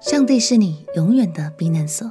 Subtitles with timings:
[0.00, 2.10] 上帝是你永远的避难所。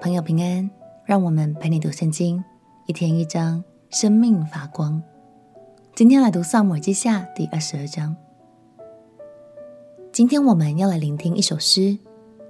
[0.00, 0.68] 朋友平安，
[1.04, 2.42] 让我们陪你读圣经，
[2.86, 5.00] 一天一章，生命发光。
[5.94, 8.16] 今天来读《撒母耳记下》第二十二章。
[10.10, 11.98] 今天我们要来聆听一首诗，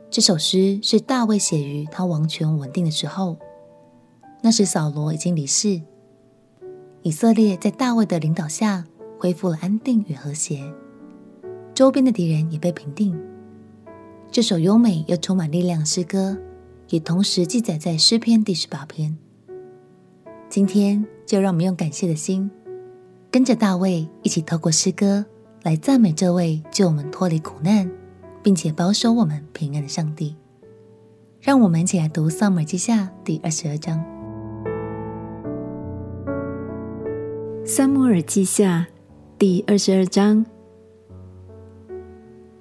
[0.08, 3.36] 这首诗是大卫写于他王权稳定的时候。
[4.40, 5.82] 那时扫罗已经离世，
[7.02, 8.86] 以色列在大卫的领导下
[9.18, 10.72] 恢复了安定与和谐，
[11.74, 13.14] 周边的敌人也被平定。
[14.36, 16.36] 这首优美又充满力量诗歌，
[16.90, 19.16] 也同时记载在诗篇第十八篇。
[20.50, 22.50] 今天就让我们用感谢的心，
[23.30, 25.24] 跟着大卫一起透过诗歌
[25.62, 27.90] 来赞美这位救我们脱离苦难，
[28.42, 30.36] 并且保守我们平安的上帝。
[31.40, 33.98] 让我们一起来读《撒母耳记下》第二十二章。
[37.66, 38.88] 《撒母耳记下》
[39.38, 40.44] 第二十二章。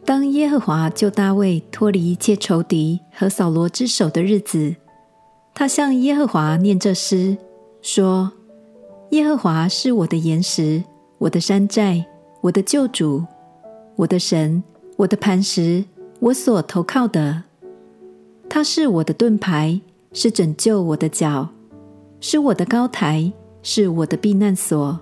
[0.06, 4.76] 当耶和华救大卫脱离一切仇敌和扫罗之手的日子，
[5.52, 7.36] 他向耶和华念这诗，
[7.82, 8.32] 说
[9.10, 10.84] ：“耶和华是我的岩石，
[11.18, 12.06] 我的山寨，
[12.42, 13.26] 我的救主，
[13.96, 14.64] 我的神，
[14.96, 15.84] 我的磐石，
[16.20, 17.42] 我所投靠的。
[18.48, 19.82] 他是我的盾牌，
[20.14, 21.50] 是拯救我的脚，
[22.20, 23.34] 是我的高台，
[23.64, 25.00] 是我的避难所。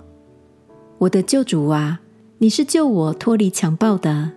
[0.96, 2.00] 我的救主啊，
[2.38, 4.32] 你是救我脱离强暴的。”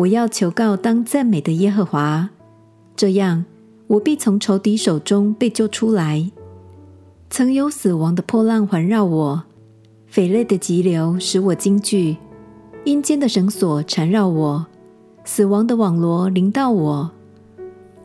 [0.00, 2.30] 我要求告当赞美的耶和华，
[2.96, 3.44] 这样
[3.86, 6.30] 我必从仇敌手中被救出来。
[7.28, 9.42] 曾有死亡的波浪环绕我，
[10.06, 12.16] 匪类的急流使我惊惧，
[12.84, 14.66] 阴间的绳索缠绕我，
[15.24, 17.10] 死亡的网罗临到我。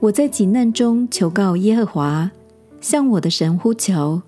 [0.01, 2.29] 我在急难中求告耶和华，
[2.81, 4.21] 向我的神呼求，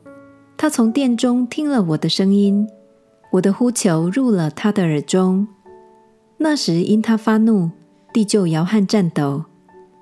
[0.56, 2.66] 他从殿中听了我的声音，
[3.34, 5.45] 我的呼求入了他的耳中。
[6.38, 7.71] 那时，因他发怒，
[8.13, 9.45] 地就摇撼颤抖，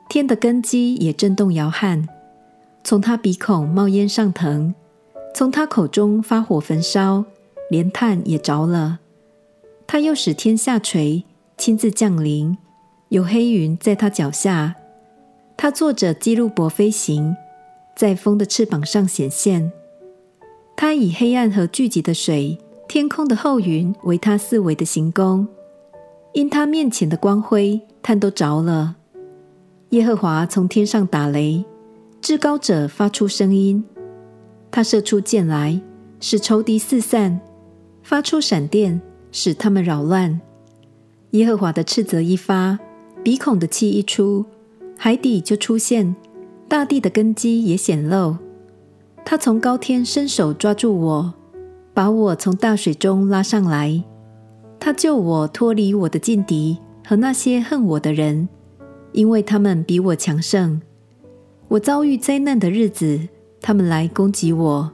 [0.09, 2.07] 天的根基也震动摇撼。
[2.83, 4.75] 从他鼻孔冒烟上腾，
[5.33, 7.23] 从他口中发火焚烧，
[7.69, 8.99] 连炭也着了。
[9.87, 11.23] 他又使天下垂，
[11.57, 12.57] 亲自降临，
[13.09, 14.75] 有黑云在他脚下。
[15.57, 17.35] 他坐着基路伯飞行，
[17.95, 19.71] 在风的翅膀上显现。
[20.75, 22.59] 他以黑暗和聚集的水、
[22.89, 25.47] 天空的厚云为他四围的行宫。
[26.35, 28.97] 因他面前的光辉，炭都着了。
[29.91, 31.63] 耶和华从天上打雷，
[32.19, 33.81] 至高者发出声音。
[34.69, 35.79] 他射出箭来，
[36.19, 37.39] 使仇敌四散；
[38.03, 39.01] 发出闪电，
[39.31, 40.41] 使他们扰乱。
[41.31, 42.77] 耶和华的斥责一发，
[43.23, 44.43] 鼻孔的气一出，
[44.97, 46.17] 海底就出现，
[46.67, 48.35] 大地的根基也显露。
[49.23, 51.33] 他从高天伸手抓住我，
[51.93, 54.03] 把我从大水中拉上来。
[54.85, 58.47] 他救我脱离我的劲敌和那些恨我的人，
[59.13, 60.79] 因为他们比我强盛。
[61.69, 63.27] 我遭遇灾难的日子，
[63.59, 64.91] 他们来攻击我，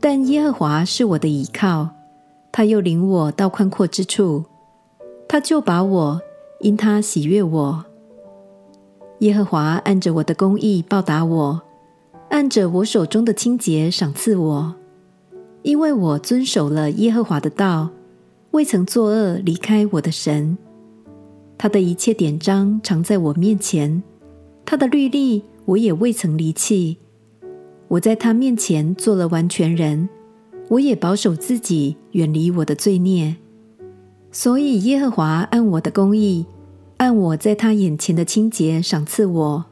[0.00, 1.90] 但耶和华是我的倚靠，
[2.50, 4.44] 他又领我到宽阔之处，
[5.28, 6.20] 他就把我，
[6.58, 7.84] 因他喜悦我。
[9.20, 11.62] 耶和华按着我的公义报答我，
[12.30, 14.74] 按着我手中的清洁赏赐我，
[15.62, 17.90] 因为我遵守了耶和华的道。
[18.56, 20.56] 未曾作恶，离开我的神。
[21.58, 24.02] 他的一切典章常在我面前，
[24.64, 26.96] 他的律例我也未曾离弃。
[27.88, 30.08] 我在他面前做了完全人，
[30.70, 33.36] 我也保守自己，远离我的罪孽。
[34.32, 36.46] 所以耶和华按我的公义，
[36.96, 39.66] 按我在他眼前的清洁赏赐我。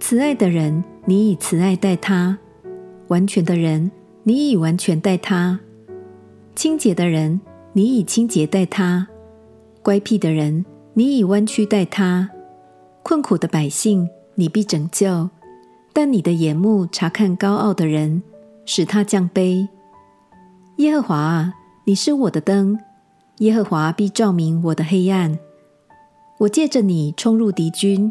[0.00, 2.36] 慈爱的人，你以慈爱待他；
[3.06, 3.92] 完全的人，
[4.24, 5.60] 你以完全待他；
[6.56, 7.40] 清洁的人。
[7.76, 9.06] 你以清洁待他，
[9.82, 10.64] 乖僻的人，
[10.94, 12.26] 你以弯曲待他；
[13.02, 15.28] 困苦的百姓，你必拯救。
[15.92, 18.22] 但你的眼目察看高傲的人，
[18.64, 19.68] 使他降卑。
[20.76, 21.52] 耶和华啊，
[21.84, 22.80] 你是我的灯，
[23.40, 25.38] 耶和华必照明我的黑暗。
[26.38, 28.10] 我借着你冲入敌军，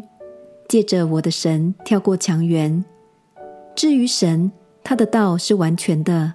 [0.68, 2.84] 借着我的神跳过墙垣。
[3.74, 4.52] 至于神，
[4.84, 6.34] 他的道是完全的，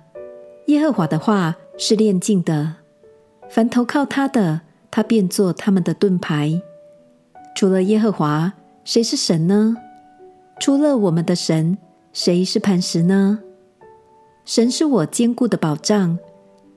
[0.68, 2.81] 耶和华的话是炼净的。
[3.53, 6.62] 凡投靠他的，他便做他们的盾牌。
[7.53, 8.53] 除了耶和华，
[8.86, 9.75] 谁是神呢？
[10.57, 11.77] 除了我们的神，
[12.13, 13.39] 谁是磐石呢？
[14.45, 16.18] 神是我坚固的保障，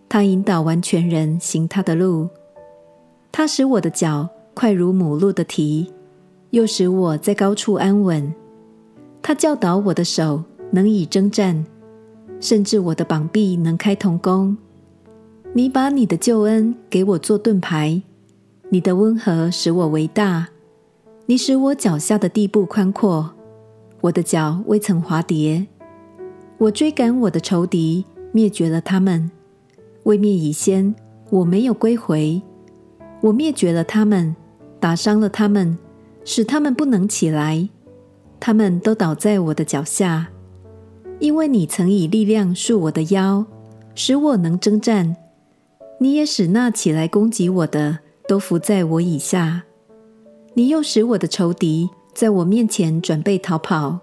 [0.08, 2.28] 他引导完全人行他的路。
[3.30, 5.92] 他使我的脚快如母鹿的蹄，
[6.50, 8.34] 又使我在高处安稳。
[9.22, 10.42] 他教导我的手
[10.72, 11.64] 能以征战，
[12.40, 14.56] 甚至我的膀臂能开铜弓。
[15.56, 18.02] 你把你的救恩给我做盾牌，
[18.70, 20.48] 你的温和使我为大，
[21.26, 23.30] 你使我脚下的地步宽阔，
[24.00, 25.64] 我的脚未曾滑跌。
[26.58, 29.30] 我追赶我的仇敌，灭绝了他们。
[30.02, 30.92] 未灭以先，
[31.30, 32.42] 我没有归回。
[33.20, 34.34] 我灭绝了他们，
[34.80, 35.78] 打伤了他们，
[36.24, 37.68] 使他们不能起来。
[38.40, 40.30] 他们都倒在我的脚下，
[41.20, 43.46] 因为你曾以力量束我的腰，
[43.94, 45.14] 使我能征战。
[45.98, 49.64] 你也使那起来攻击我的都伏在我以下。
[50.54, 53.98] 你又使我的仇敌在我面前准备逃跑，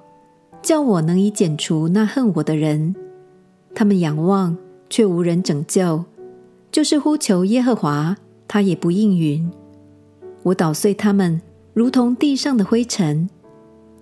[0.61, 2.95] 叫我能以剪除那恨我的人。
[3.73, 4.57] 他们仰望，
[4.89, 6.03] 却无人拯救；
[6.71, 8.17] 就是呼求耶和华，
[8.47, 9.49] 他也不应允。
[10.43, 11.41] 我捣碎他们，
[11.73, 13.29] 如同地上的灰尘。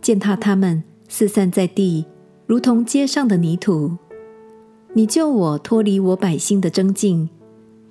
[0.02, 2.06] 践踏他们，四散在地，
[2.48, 3.92] 如同街上的泥土。
[4.94, 7.30] 你救我脱离我百姓的争竞，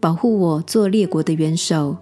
[0.01, 1.97] 保护我做列国的元首。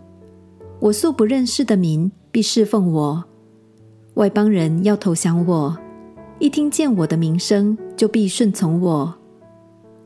[0.78, 3.25] 我素不认识的民必侍奉我，
[4.14, 5.76] 外邦人要投降我，
[6.38, 9.14] 一听见我的名声就必顺从我。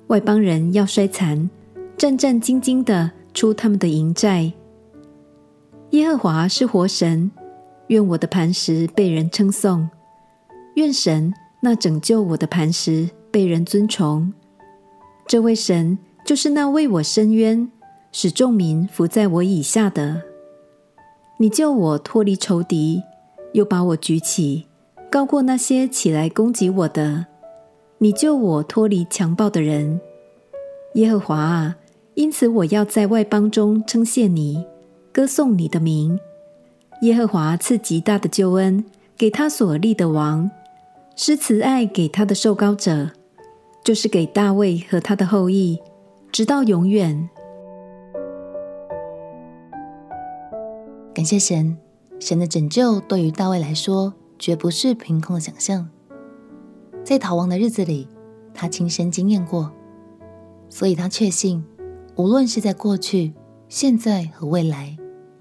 [0.07, 1.51] 外邦人要衰残，
[1.97, 4.53] 战战兢兢地出他们的营寨。
[5.91, 7.31] 耶和华是活神。
[7.89, 9.91] 愿我的磐石被人称颂，
[10.77, 14.33] 愿神那拯救我的磐石被人尊崇。
[15.27, 17.69] 这位神就是那为我伸冤、
[18.13, 20.23] 使众民伏在我以下的。
[21.39, 23.03] 你救我脱离仇敌，
[23.53, 24.67] 又把我举起，
[25.11, 27.27] 高过那些起来攻击我的。
[27.99, 30.01] 你救我脱离强暴的人，
[30.95, 31.77] 耶和华啊！
[32.15, 34.65] 因此我要在外邦中称谢你，
[35.13, 36.19] 歌颂你的名。
[37.03, 38.85] 耶和华赐极大的救恩
[39.17, 40.51] 给他所立的王，
[41.17, 43.11] 施慈爱给他的受膏者，
[43.85, 45.79] 就是给大卫和他的后裔，
[46.33, 47.31] 直到永远。
[51.13, 51.77] 感谢神，
[52.19, 55.89] 神的拯救对于大卫来说绝不是凭空的想象，
[57.05, 58.07] 在逃亡的日子里，
[58.55, 59.73] 他亲身经验过，
[60.69, 61.65] 所以他确信，
[62.15, 63.35] 无论是在过去、
[63.69, 64.97] 现在和未来。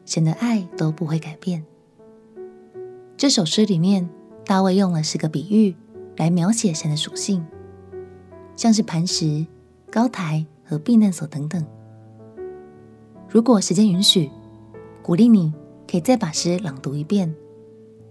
[0.06, 1.64] 神的爱都不会改变。
[3.16, 4.10] 这首诗里面，
[4.44, 5.76] 大卫用了十个比喻
[6.18, 7.46] 来描写神的属性，
[8.56, 9.46] 像是磐石、
[9.92, 11.64] 高台和避难所等等。
[13.30, 14.32] 如果时间允许，
[15.02, 15.54] 鼓励你
[15.90, 17.34] 可以再把诗朗读一遍，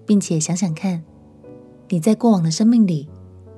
[0.05, 1.05] 并且想想看，
[1.89, 3.09] 你在过往的生命里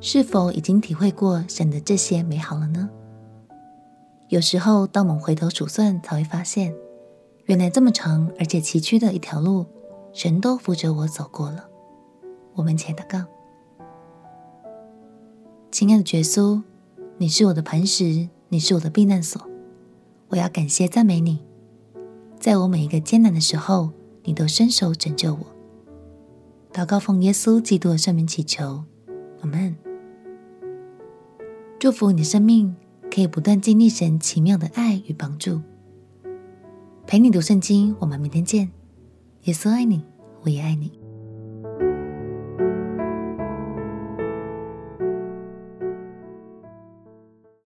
[0.00, 2.90] 是否已经体会过神的这些美好了呢？
[4.28, 6.74] 有时候，当我们回头数算，才会发现。
[7.46, 9.66] 原来这么长而且崎岖的一条路，
[10.12, 11.64] 神都扶着我走过了。
[12.54, 13.24] 我们且祷告：
[15.72, 16.62] 亲爱的耶稣，
[17.18, 19.40] 你是我的磐石，你是我的避难所。
[20.28, 21.40] 我要感谢赞美你，
[22.40, 23.90] 在我每一个艰难的时候，
[24.24, 25.46] 你都伸手拯救我。
[26.72, 28.82] 祷告奉耶稣基督的圣名祈求，
[29.42, 29.76] 阿门。
[31.78, 32.74] 祝福你的生命
[33.10, 35.60] 可以不断经历神奇妙的爱与帮助。
[37.06, 38.70] 陪你读圣经，我们明天见。
[39.44, 40.02] 耶稣爱你，
[40.42, 40.99] 我也爱你。